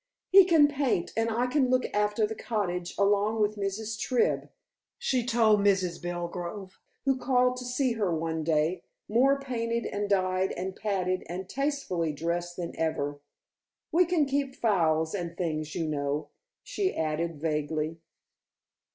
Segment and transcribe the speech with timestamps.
[0.31, 3.99] "He can paint and I can look after the cottage along with Mrs.
[3.99, 4.49] Tribb,"
[4.97, 6.01] she told Mrs.
[6.01, 11.47] Belgrove, who called to see her one day, more painted and dyed and padded and
[11.47, 13.21] tastefully dressed than ever.
[13.91, 16.29] "We can keep fowls and things, you know,"
[16.63, 17.99] she added vaguely.